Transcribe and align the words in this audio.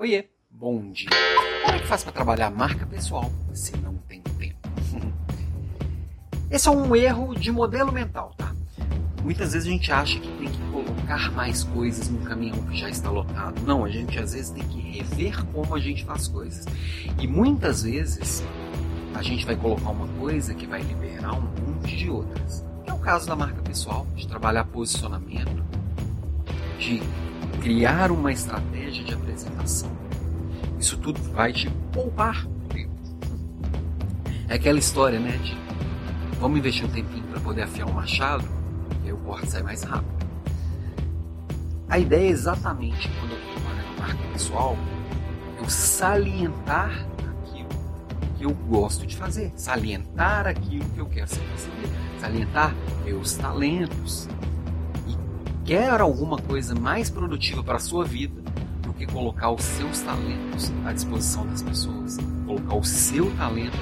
Oiê, 0.00 0.24
bom 0.50 0.90
dia. 0.92 1.10
Como 1.62 1.76
é 1.76 1.78
que 1.78 1.86
faz 1.86 2.02
para 2.02 2.10
trabalhar 2.10 2.46
a 2.46 2.50
marca 2.50 2.86
pessoal 2.86 3.30
se 3.52 3.76
não 3.76 3.98
tem 4.08 4.22
tempo? 4.22 4.56
Esse 6.50 6.68
é 6.68 6.70
um 6.70 6.96
erro 6.96 7.34
de 7.34 7.52
modelo 7.52 7.92
mental, 7.92 8.32
tá? 8.34 8.50
Muitas 9.22 9.52
vezes 9.52 9.68
a 9.68 9.70
gente 9.70 9.92
acha 9.92 10.18
que 10.18 10.26
tem 10.38 10.48
que 10.48 10.58
colocar 10.70 11.30
mais 11.32 11.64
coisas 11.64 12.08
no 12.08 12.18
caminhão 12.20 12.56
que 12.62 12.78
já 12.78 12.88
está 12.88 13.10
lotado. 13.10 13.60
Não, 13.66 13.84
a 13.84 13.90
gente 13.90 14.18
às 14.18 14.32
vezes 14.32 14.48
tem 14.48 14.66
que 14.68 14.80
rever 14.80 15.44
como 15.52 15.74
a 15.74 15.78
gente 15.78 16.02
faz 16.06 16.26
coisas. 16.26 16.64
E 17.18 17.26
muitas 17.26 17.82
vezes 17.82 18.42
a 19.14 19.20
gente 19.20 19.44
vai 19.44 19.54
colocar 19.54 19.90
uma 19.90 20.08
coisa 20.18 20.54
que 20.54 20.66
vai 20.66 20.80
liberar 20.80 21.34
um 21.34 21.42
monte 21.42 21.94
de 21.94 22.08
outras. 22.08 22.64
É 22.86 22.92
o 22.94 22.98
caso 22.98 23.26
da 23.26 23.36
marca 23.36 23.60
pessoal, 23.60 24.06
de 24.16 24.26
trabalhar 24.26 24.64
posicionamento, 24.64 25.62
de 26.78 27.02
criar 27.60 28.10
uma 28.10 28.32
estratégia 28.32 29.04
de 29.04 29.14
apresentação. 29.14 29.90
Isso 30.78 30.96
tudo 30.98 31.20
vai 31.32 31.52
te 31.52 31.68
poupar 31.92 32.46
tempo. 32.68 32.92
É 34.48 34.54
aquela 34.54 34.78
história, 34.78 35.18
né? 35.18 35.36
De 35.38 35.56
vamos 36.40 36.58
investir 36.58 36.84
um 36.84 36.88
tempinho 36.88 37.24
para 37.24 37.40
poder 37.40 37.62
afiar 37.62 37.86
o 37.86 37.90
um 37.90 37.94
machado, 37.94 38.44
e 39.04 39.08
aí 39.08 39.12
o 39.12 39.18
corte 39.18 39.50
sai 39.50 39.62
mais 39.62 39.82
rápido. 39.82 40.20
A 41.88 41.98
ideia 41.98 42.28
é 42.28 42.30
exatamente 42.30 43.10
quando 43.18 43.32
eu 43.32 43.38
estou 43.38 43.54
trabalhando 43.54 43.98
marca 43.98 44.32
pessoal, 44.32 44.76
eu 45.58 45.68
salientar 45.68 47.06
aquilo 47.42 47.68
que 48.38 48.44
eu 48.44 48.54
gosto 48.68 49.06
de 49.06 49.16
fazer, 49.16 49.52
salientar 49.56 50.46
aquilo 50.46 50.84
que 50.90 50.98
eu 50.98 51.06
quero 51.06 51.28
ser 51.28 51.42
salientar 52.20 52.74
meus 53.04 53.34
talentos, 53.34 54.28
quer 55.70 56.00
alguma 56.00 56.36
coisa 56.36 56.74
mais 56.74 57.08
produtiva 57.08 57.62
para 57.62 57.76
a 57.76 57.78
sua 57.78 58.04
vida 58.04 58.42
do 58.82 58.92
que 58.92 59.06
colocar 59.06 59.52
os 59.52 59.62
seus 59.62 60.00
talentos 60.00 60.72
à 60.84 60.92
disposição 60.92 61.46
das 61.46 61.62
pessoas, 61.62 62.18
colocar 62.44 62.74
o 62.74 62.82
seu 62.82 63.30
talento 63.36 63.78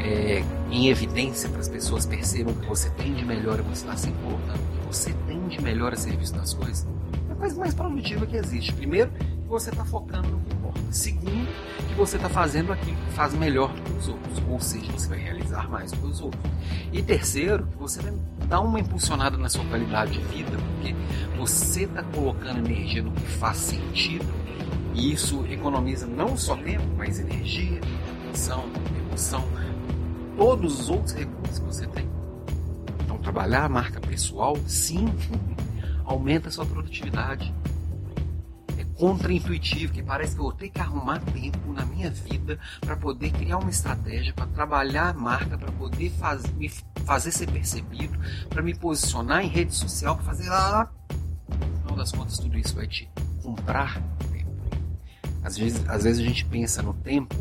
é, 0.00 0.42
em 0.72 0.88
evidência 0.88 1.48
para 1.48 1.60
as 1.60 1.68
pessoas 1.68 2.04
percebam 2.04 2.52
que 2.54 2.66
você 2.66 2.90
tem 2.90 3.14
de 3.14 3.24
melhor 3.24 3.60
e 3.60 3.62
você 3.62 3.84
está 3.84 3.96
sempre 3.96 4.20
colocando 4.24 4.58
que 4.58 4.86
você 4.88 5.12
tem 5.28 5.46
de 5.46 5.62
melhor 5.62 5.92
a 5.92 5.96
serviço 5.96 6.34
das 6.34 6.52
coisas, 6.52 6.84
é 7.28 7.32
a 7.32 7.36
coisa 7.36 7.60
mais 7.60 7.74
produtiva 7.74 8.26
que 8.26 8.36
existe. 8.36 8.72
Primeiro, 8.72 9.12
você 9.52 9.68
está 9.68 9.84
focando 9.84 10.28
no 10.28 10.40
que 10.40 10.54
importa. 10.54 10.80
Segundo, 10.90 11.46
que 11.86 11.94
você 11.94 12.16
está 12.16 12.30
fazendo 12.30 12.72
aquilo 12.72 12.96
que 12.96 13.12
faz 13.12 13.34
melhor 13.34 13.70
do 13.70 13.82
que 13.82 13.92
os 13.98 14.08
outros, 14.08 14.42
ou 14.48 14.58
seja, 14.58 14.90
você 14.90 15.08
vai 15.08 15.18
realizar 15.18 15.68
mais 15.68 15.92
do 15.92 15.98
que 15.98 16.06
os 16.06 16.20
outros. 16.22 16.42
E 16.90 17.02
terceiro, 17.02 17.66
que 17.66 17.76
você 17.76 18.00
vai 18.00 18.14
dar 18.48 18.60
uma 18.60 18.80
impulsionada 18.80 19.36
na 19.36 19.50
sua 19.50 19.62
qualidade 19.66 20.12
de 20.12 20.24
vida, 20.24 20.52
porque 20.56 20.96
você 21.36 21.82
está 21.82 22.02
colocando 22.02 22.66
energia 22.66 23.02
no 23.02 23.12
que 23.12 23.26
faz 23.26 23.58
sentido 23.58 24.26
e 24.94 25.12
isso 25.12 25.44
economiza 25.50 26.06
não 26.06 26.34
só 26.34 26.56
tempo, 26.56 26.84
mas 26.96 27.20
energia, 27.20 27.78
atenção, 28.24 28.64
emoção, 29.06 29.44
todos 30.36 30.80
os 30.80 30.88
outros 30.88 31.14
recursos 31.14 31.58
que 31.58 31.64
você 31.66 31.86
tem. 31.88 32.08
Então, 33.04 33.18
trabalhar 33.18 33.64
a 33.64 33.68
marca 33.68 34.00
pessoal, 34.00 34.56
sim, 34.66 35.12
aumenta 36.06 36.48
a 36.48 36.50
sua 36.50 36.64
produtividade. 36.64 37.52
Contraintuitivo, 39.02 39.92
que 39.92 40.00
parece 40.00 40.36
que 40.36 40.38
eu 40.38 40.44
vou 40.44 40.52
ter 40.52 40.68
que 40.68 40.80
arrumar 40.80 41.18
tempo 41.18 41.72
na 41.72 41.84
minha 41.84 42.08
vida 42.08 42.56
para 42.80 42.94
poder 42.94 43.32
criar 43.32 43.58
uma 43.58 43.68
estratégia, 43.68 44.32
para 44.32 44.46
trabalhar 44.46 45.08
a 45.08 45.12
marca, 45.12 45.58
para 45.58 45.72
poder 45.72 46.08
faz, 46.10 46.46
me 46.52 46.68
fazer 47.04 47.32
ser 47.32 47.50
percebido, 47.50 48.16
para 48.48 48.62
me 48.62 48.72
posicionar 48.72 49.44
em 49.44 49.48
rede 49.48 49.74
social, 49.74 50.14
para 50.14 50.24
fazer 50.26 50.48
lá. 50.48 50.88
No 51.50 51.78
final 51.80 51.96
das 51.96 52.12
contas, 52.12 52.38
tudo 52.38 52.56
isso 52.56 52.76
vai 52.76 52.86
te 52.86 53.10
comprar 53.42 54.00
tempo. 54.32 54.52
Às 55.42 55.58
vezes, 55.58 55.84
às 55.88 56.04
vezes 56.04 56.24
a 56.24 56.28
gente 56.28 56.44
pensa 56.44 56.80
no 56.80 56.94
tempo 56.94 57.34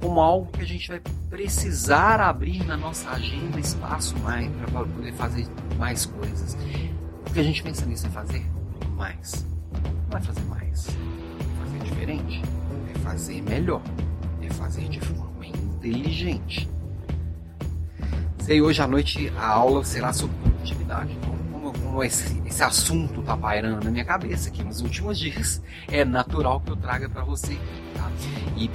como 0.00 0.20
algo 0.20 0.52
que 0.52 0.60
a 0.60 0.66
gente 0.66 0.86
vai 0.86 1.00
precisar 1.28 2.20
abrir 2.20 2.64
na 2.64 2.76
nossa 2.76 3.10
agenda 3.10 3.58
espaço 3.58 4.16
mais 4.20 4.48
para 4.52 4.84
poder 4.84 5.12
fazer 5.14 5.48
mais 5.76 6.06
coisas. 6.06 6.56
O 7.26 7.32
que 7.32 7.40
a 7.40 7.42
gente 7.42 7.60
pensa 7.60 7.84
nisso 7.84 8.06
é 8.06 8.10
fazer 8.10 8.46
mais. 8.96 9.44
Não 10.10 10.18
é 10.18 10.20
fazer 10.20 10.44
mais, 10.44 10.88
é 10.88 11.64
fazer 11.64 11.78
diferente, 11.84 12.42
é 12.94 12.98
fazer 12.98 13.42
melhor, 13.42 13.82
é 14.42 14.50
fazer 14.50 14.88
de 14.88 15.00
forma 15.00 15.46
inteligente. 15.46 16.68
Sei 18.40 18.60
hoje 18.60 18.82
à 18.82 18.86
noite 18.86 19.32
a 19.36 19.46
aula 19.46 19.84
será 19.84 20.12
sobre 20.12 20.36
produtividade. 20.38 21.16
Como, 21.52 21.72
como 21.72 22.02
esse, 22.02 22.42
esse 22.46 22.62
assunto 22.62 23.20
está 23.20 23.36
pairando 23.36 23.84
na 23.84 23.90
minha 23.90 24.04
cabeça 24.04 24.48
aqui 24.48 24.62
nos 24.62 24.80
últimos 24.80 25.18
dias, 25.18 25.62
é 25.88 26.04
natural 26.04 26.60
que 26.60 26.70
eu 26.70 26.76
traga 26.76 27.08
para 27.08 27.22
você. 27.22 27.54
Tá? 27.94 28.10
E 28.56 28.70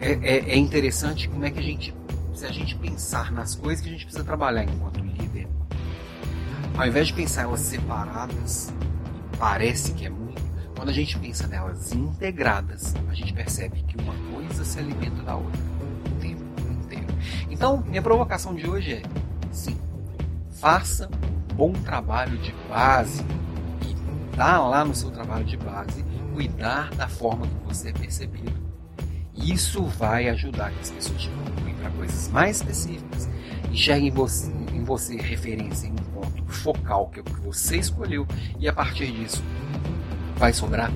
é, 0.00 0.12
é, 0.12 0.50
é, 0.52 0.56
interessante 0.56 1.28
como 1.28 1.44
é 1.44 1.50
que 1.50 1.58
a 1.58 1.62
gente, 1.62 1.94
se 2.34 2.46
a 2.46 2.50
gente 2.50 2.74
pensar 2.76 3.30
nas 3.30 3.54
coisas 3.54 3.82
que 3.82 3.88
a 3.88 3.92
gente 3.92 4.04
precisa 4.04 4.24
trabalhar 4.24 4.64
enquanto 4.64 4.98
líder, 5.00 5.46
ao 6.76 6.86
invés 6.86 7.08
de 7.08 7.12
pensar 7.12 7.42
elas 7.42 7.60
separadas, 7.60 8.72
parece 9.40 9.92
que 9.92 10.06
é 10.06 10.10
muito, 10.10 10.40
quando 10.76 10.90
a 10.90 10.92
gente 10.92 11.18
pensa 11.18 11.48
nelas 11.48 11.92
integradas, 11.92 12.94
a 13.08 13.14
gente 13.14 13.32
percebe 13.32 13.82
que 13.82 13.96
uma 14.00 14.14
coisa 14.32 14.64
se 14.64 14.78
alimenta 14.78 15.22
da 15.22 15.34
outra 15.34 15.60
o 16.06 16.20
tempo 16.20 16.44
inteiro. 16.70 17.06
Então, 17.50 17.82
minha 17.86 18.02
provocação 18.02 18.54
de 18.54 18.68
hoje 18.68 18.92
é: 18.92 19.02
sim, 19.50 19.76
faça 20.60 21.08
um 21.08 21.54
bom 21.54 21.72
trabalho 21.72 22.38
de 22.38 22.54
base 22.68 23.24
e 23.88 24.36
dá 24.36 24.60
lá 24.60 24.84
no 24.84 24.94
seu 24.94 25.10
trabalho 25.10 25.44
de 25.44 25.56
base 25.56 26.04
cuidar 26.34 26.90
da 26.90 27.08
forma 27.08 27.46
que 27.46 27.54
você 27.66 27.88
é 27.88 27.92
percebido 27.92 28.70
isso 29.42 29.82
vai 29.84 30.28
ajudar 30.28 30.70
que 30.70 30.80
as 30.80 30.90
pessoas 30.90 31.22
te 31.22 31.30
procurem 31.30 31.74
para 31.74 31.90
coisas 31.90 32.28
mais 32.28 32.56
específicas, 32.56 33.28
enxerguem 33.70 34.08
em 34.08 34.10
você, 34.10 34.52
em 34.72 34.84
você 34.84 35.16
referência 35.16 35.86
em 35.86 35.94
focal 36.50 37.08
que 37.08 37.20
é 37.20 37.22
o 37.22 37.24
que 37.24 37.40
você 37.40 37.76
escolheu 37.76 38.26
e 38.58 38.68
a 38.68 38.72
partir 38.72 39.10
disso 39.12 39.42
vai 40.36 40.52
sobrar 40.52 40.90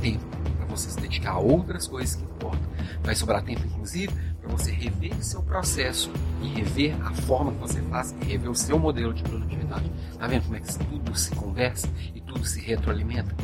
tempo 0.00 0.24
para 0.56 0.66
você 0.66 0.90
se 0.90 1.00
dedicar 1.00 1.32
a 1.32 1.38
outras 1.38 1.86
coisas 1.86 2.16
que 2.16 2.22
importam. 2.22 2.62
Vai 3.02 3.14
sobrar 3.14 3.42
tempo, 3.42 3.66
inclusive, 3.66 4.12
para 4.40 4.50
você 4.50 4.70
rever 4.70 5.14
seu 5.22 5.42
processo 5.42 6.10
e 6.42 6.48
rever 6.48 6.94
a 7.04 7.12
forma 7.12 7.52
que 7.52 7.58
você 7.58 7.82
faz 7.82 8.14
e 8.20 8.24
rever 8.24 8.50
o 8.50 8.54
seu 8.54 8.78
modelo 8.78 9.12
de 9.12 9.22
produtividade. 9.22 9.90
Tá 10.18 10.26
vendo 10.26 10.44
como 10.44 10.56
é 10.56 10.60
que 10.60 10.78
tudo 10.78 11.14
se 11.16 11.34
conversa 11.34 11.88
e 12.14 12.20
tudo 12.20 12.44
se 12.44 12.60
retroalimenta? 12.60 13.34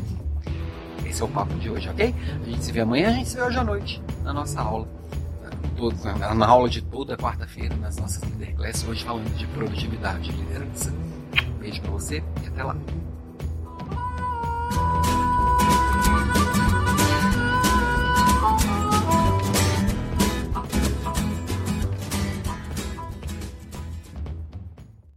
Esse 1.04 1.22
é 1.22 1.25
o 1.25 1.28
papo 1.28 1.54
de 1.54 1.69
hoje, 1.69 1.88
ok? 1.88 2.15
A 2.42 2.48
gente 2.48 2.65
se 2.65 2.72
vê 2.72 2.81
amanhã, 2.81 3.09
a 3.09 3.12
gente 3.12 3.28
se 3.28 3.37
vê 3.37 3.42
hoje 3.42 3.59
à 3.59 3.65
noite 3.65 4.03
na 4.22 4.32
nossa 4.32 4.60
aula. 4.60 4.88
Na 6.37 6.47
aula 6.47 6.69
de 6.69 6.82
toda 6.82 7.16
quarta-feira, 7.16 7.75
nas 7.77 7.97
nossas 7.97 8.22
Leader 8.22 8.54
Class, 8.54 8.87
hoje 8.87 9.03
falando 9.03 9.34
de 9.34 9.47
produtividade 9.48 10.31
e 10.31 10.32
liderança. 10.32 10.92
Beijo 11.70 11.82
pra 11.82 11.91
você 11.92 12.22
e 12.42 12.48
até 12.48 12.64
lá. 12.64 12.76